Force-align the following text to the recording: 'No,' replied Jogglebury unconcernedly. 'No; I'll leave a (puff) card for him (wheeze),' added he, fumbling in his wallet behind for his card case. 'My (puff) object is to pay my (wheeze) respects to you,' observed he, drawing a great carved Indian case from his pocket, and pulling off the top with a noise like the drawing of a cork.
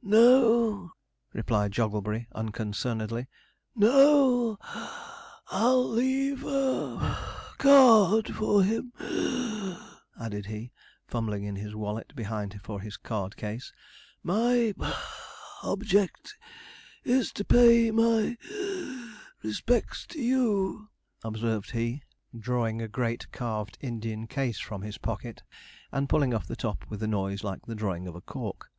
'No,' 0.00 0.92
replied 1.34 1.72
Jogglebury 1.72 2.26
unconcernedly. 2.34 3.26
'No; 3.74 4.56
I'll 5.50 5.86
leave 5.86 6.42
a 6.42 6.96
(puff) 6.98 7.58
card 7.58 8.34
for 8.34 8.62
him 8.62 8.94
(wheeze),' 8.98 9.76
added 10.18 10.46
he, 10.46 10.72
fumbling 11.06 11.44
in 11.44 11.56
his 11.56 11.74
wallet 11.74 12.16
behind 12.16 12.58
for 12.62 12.80
his 12.80 12.96
card 12.96 13.36
case. 13.36 13.74
'My 14.22 14.72
(puff) 14.78 15.18
object 15.62 16.34
is 17.04 17.30
to 17.32 17.44
pay 17.44 17.90
my 17.90 18.38
(wheeze) 18.50 19.14
respects 19.42 20.06
to 20.06 20.18
you,' 20.22 20.88
observed 21.22 21.72
he, 21.72 22.02
drawing 22.34 22.80
a 22.80 22.88
great 22.88 23.30
carved 23.32 23.76
Indian 23.82 24.28
case 24.28 24.58
from 24.60 24.80
his 24.80 24.96
pocket, 24.96 25.42
and 25.92 26.08
pulling 26.08 26.32
off 26.32 26.46
the 26.46 26.56
top 26.56 26.86
with 26.88 27.02
a 27.02 27.06
noise 27.06 27.44
like 27.44 27.66
the 27.66 27.74
drawing 27.74 28.06
of 28.08 28.14
a 28.16 28.22
cork. 28.22 28.70